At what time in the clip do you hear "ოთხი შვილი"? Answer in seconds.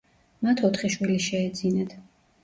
0.69-1.17